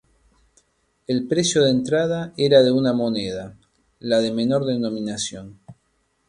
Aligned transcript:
El 1.05 1.27
precio 1.27 1.61
de 1.63 1.69
entrada 1.69 2.33
era 2.35 2.63
de 2.63 2.71
una 2.71 2.91
moneda, 2.91 3.55
la 3.99 4.17
de 4.19 4.31
menor 4.33 4.65
denominación. 4.65 5.59